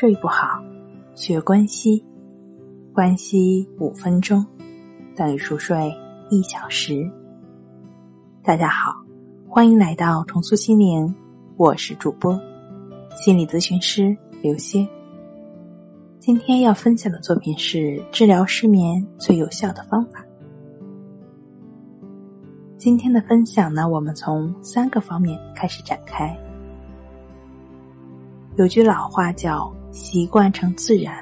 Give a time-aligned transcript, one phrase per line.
[0.00, 0.64] 睡不好，
[1.14, 2.02] 学关西，
[2.94, 4.42] 关西五分钟
[5.14, 5.94] 等于熟睡
[6.30, 7.06] 一小时。
[8.42, 8.94] 大家好，
[9.46, 11.14] 欢迎来到重塑心灵，
[11.58, 12.32] 我是主播
[13.14, 14.88] 心理咨询师刘歇。
[16.18, 20.24] 今天要分享的作品是治疗失眠最有效的方法。
[22.78, 26.34] 今天的分享呢，我们从三个方面开始展开。
[28.56, 31.14] 有句老话叫“习惯成自然”，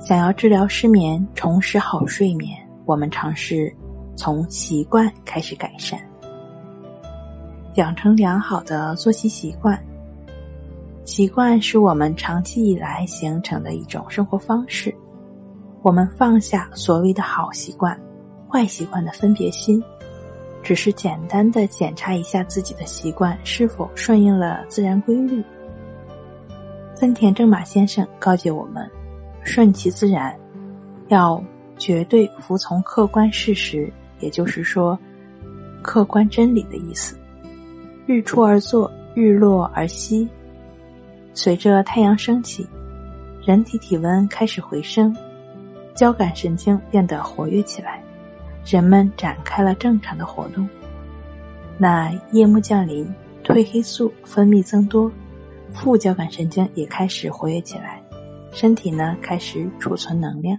[0.00, 3.72] 想要治疗失眠、重拾好睡眠，我们尝试
[4.16, 6.00] 从习惯开始改善，
[7.74, 9.78] 养成良好的作息习惯。
[11.04, 14.92] 习惯是我们长期以来形成的一种生活方式。
[15.82, 17.98] 我们放下所谓的好习惯、
[18.50, 19.82] 坏习惯的分别心，
[20.62, 25.44] 只是简单的检查一下自己的习惯是否顺应了自然规律。
[27.00, 28.84] 森田正马先生告诫我们：
[29.44, 30.36] 顺其自然，
[31.06, 31.40] 要
[31.78, 34.98] 绝对服从客观事实，也就是说，
[35.80, 37.16] 客观真理的意思。
[38.04, 40.28] 日出而作，日落而息。
[41.34, 42.68] 随着太阳升起，
[43.46, 45.16] 人体体温开始回升，
[45.94, 48.02] 交感神经变得活跃起来，
[48.66, 50.68] 人们展开了正常的活动。
[51.78, 53.08] 那夜幕降临，
[53.44, 55.08] 褪黑素分泌增多。
[55.72, 58.02] 副交感神经也开始活跃起来，
[58.52, 60.58] 身体呢开始储存能量。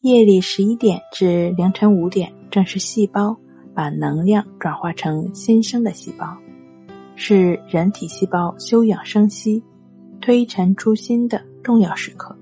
[0.00, 3.36] 夜里十一点至凌晨五点，正是细胞
[3.74, 6.36] 把能量转化成新生的细胞，
[7.16, 9.62] 是人体细胞休养生息、
[10.20, 12.36] 推陈出新的重要时刻。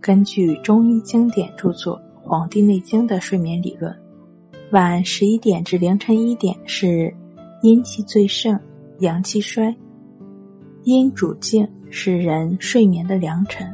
[0.00, 3.94] 根据中医经典著作《黄帝内经》的睡眠理论，
[4.70, 7.12] 晚十一点至凌晨一点是
[7.62, 8.58] 阴气最盛、
[9.00, 9.74] 阳气衰。
[10.88, 13.70] 阴主静，是人睡眠的良辰。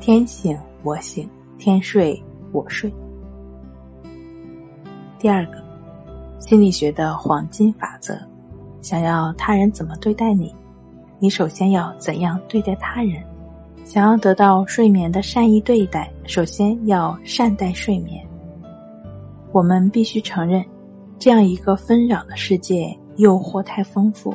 [0.00, 2.92] 天醒我醒，天睡我睡。
[5.18, 5.52] 第二个，
[6.38, 8.18] 心理学的黄金法则：
[8.82, 10.54] 想要他人怎么对待你，
[11.18, 13.22] 你首先要怎样对待他人。
[13.82, 18.22] 想要得到睡眠的善意对待，首先要善待睡眠。
[19.52, 20.62] 我们必须承认，
[21.18, 24.34] 这样一个纷扰的世界，诱惑太丰富。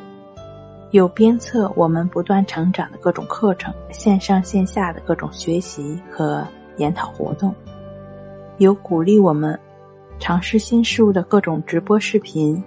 [0.95, 6.47] 有鞭策我们不断成长的各种课程，线上线下的各种学习和
[6.77, 7.53] 研讨活动，
[8.59, 9.59] 有鼓励我们
[10.19, 12.63] 尝试新事物的各种直播视频，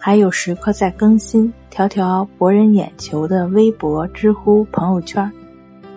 [0.00, 5.30] 还有时刻在更新、条条博人眼球的微博、知乎、朋友圈。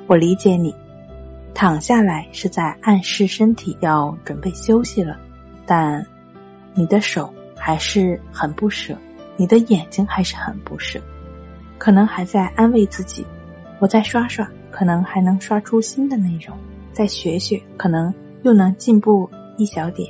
[0.08, 0.76] 我理解你，
[1.54, 5.18] 躺下来是在暗示身体要准备休息了，
[5.66, 6.06] 但
[6.74, 8.94] 你的手还是很不舍，
[9.38, 11.00] 你的眼睛还是很不舍。
[11.80, 13.26] 可能还在安慰自己，
[13.80, 16.56] 我再刷刷，可能还能刷出新的内容；
[16.94, 18.14] 再学学，可能
[18.44, 20.08] 又能进步一小点。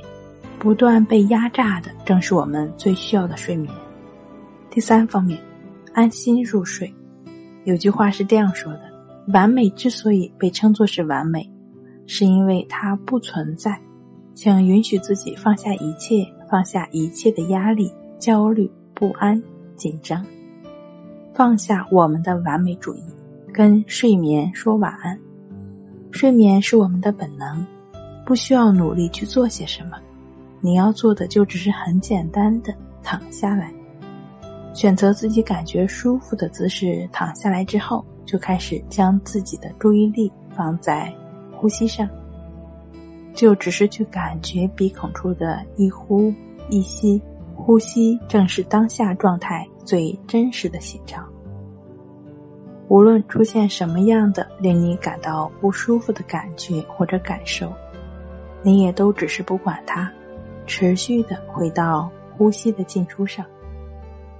[0.58, 3.74] 不断被压榨的，正是我们最需要的睡眠。
[4.70, 5.40] 第三方面，
[5.94, 6.94] 安心入睡。
[7.64, 8.82] 有句话是这样说的：
[9.32, 11.50] 完美之所以被称作是完美，
[12.08, 13.80] 是因为它不存在。
[14.34, 19.42] 请允许自己放下一切，放下一切的压力、焦虑、不安、
[19.76, 20.26] 紧张。
[21.34, 23.04] 放下我们的完美主义，
[23.54, 25.18] 跟睡眠说晚安。
[26.12, 27.66] 睡眠是我们的本能，
[28.26, 29.98] 不需要努力去做些什么。
[30.60, 33.72] 你要做的就只是很简单的躺下来，
[34.74, 41.14] 选择自己感觉舒服的姿势躺下来之后，就开始将自己的注意力放在
[41.56, 42.10] 呼吸上，
[43.34, 46.34] 就只是去感觉鼻孔处的一呼
[46.70, 47.22] 一吸。
[47.56, 51.18] 呼吸正是当下状态最真实的写照。
[52.90, 57.74] 无论出现什么样的令你感到不舒服的感觉或者感受，
[58.62, 60.12] 你也都只是不管它，
[60.68, 62.08] 持续的回到
[62.38, 63.44] 呼吸的进出上，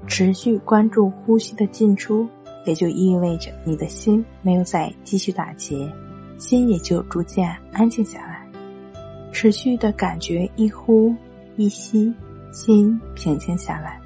[0.06, 2.28] 持续关注呼吸的进出，
[2.66, 5.92] 也就意味着你的心没有再继续打结，
[6.38, 8.48] 心也就逐渐安静下来，
[9.32, 11.12] 持续的感觉一呼
[11.56, 12.14] 一吸。
[12.52, 14.02] 心平静下来，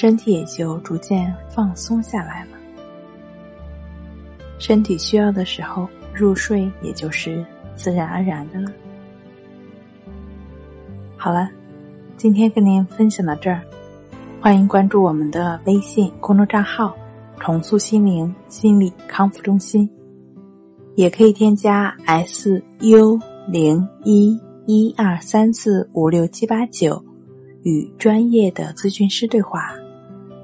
[0.00, 2.52] 身体也就逐渐放松下来了。
[4.58, 7.44] 身体需要的时候入睡，也就是
[7.76, 8.72] 自然而然的了。
[11.18, 11.50] 好了，
[12.16, 13.60] 今天跟您分享到这儿，
[14.40, 16.96] 欢迎关注我们的微信公众账号
[17.38, 19.86] “重塑心灵心理康复中心”，
[20.96, 27.04] 也可以添加 “s u 零一一二三四五六七八九”。
[27.64, 29.74] 与专业的咨询师对话，